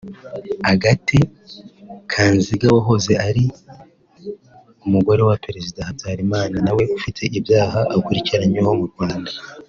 Agathe 0.71 1.19
Kanziga 2.11 2.67
wahoze 2.75 3.13
ari 3.27 3.43
umugore 4.85 5.21
wa 5.29 5.35
Perezida 5.45 5.79
Habyarimana 5.87 6.55
nawe 6.65 6.83
ufite 6.97 7.21
ibyaha 7.37 7.79
akurikiranyweho 7.95 8.71
mu 8.79 8.85
Rwanda 8.91 9.31